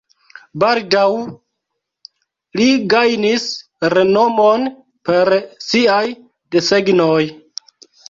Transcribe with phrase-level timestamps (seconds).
[0.61, 1.11] Baldaŭ
[2.61, 3.47] li gajnis
[3.97, 4.69] renomon
[5.11, 5.35] per
[5.71, 6.03] siaj
[6.57, 7.25] desegnoj.